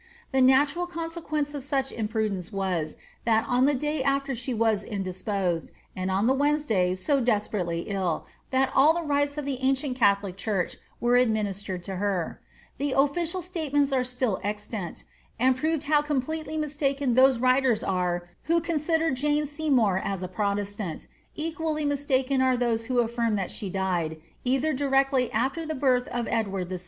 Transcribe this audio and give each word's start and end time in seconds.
The 0.31 0.39
natunl 0.39 0.89
consequence 0.89 1.53
of 1.53 1.61
such 1.61 1.91
imprudence 1.91 2.51
was, 2.51 2.97
that 3.23 3.45
on 3.47 3.65
the 3.65 3.75
day 3.75 4.01
aAer 4.01 4.35
she 4.35 4.51
was 4.51 4.83
indisposed, 4.83 5.69
and 5.95 6.09
on 6.09 6.25
the 6.25 6.33
Wednesday 6.33 6.95
so 6.95 7.21
despe 7.21 7.51
nteiy 7.53 7.87
iJl, 7.87 8.23
that 8.49 8.69
ail 8.75 8.93
the 8.93 9.03
rites 9.03 9.37
of 9.37 9.45
the 9.45 9.61
ancient 9.61 9.95
catholic 9.97 10.37
church 10.37 10.77
were 10.99 11.11
adminis 11.13 11.61
tered 11.63 11.83
to 11.83 11.97
her: 11.97 12.41
the 12.79 12.93
official 12.93 13.43
statements 13.43 13.93
are 13.93 14.03
still 14.03 14.39
extant, 14.43 15.03
and 15.39 15.55
prove 15.55 15.83
how 15.83 16.01
com 16.01 16.19
pletely 16.19 16.57
mistaken 16.57 17.13
those 17.13 17.37
writers 17.37 17.83
are 17.83 18.27
who 18.45 18.59
consider 18.59 19.11
Jane 19.11 19.45
Seymour 19.45 19.99
as 20.03 20.23
a 20.23 20.27
protestant; 20.27 21.07
equally 21.35 21.85
mistaken 21.85 22.41
are 22.41 22.57
those 22.57 22.85
who 22.87 22.97
affirm 23.01 23.35
that 23.35 23.51
she 23.51 23.69
died, 23.69 24.17
either 24.43 24.73
directly 24.73 25.31
after 25.31 25.63
the 25.63 25.75
birth 25.75 26.07
of 26.07 26.27
Edward 26.27 26.69
VI. 26.69 26.79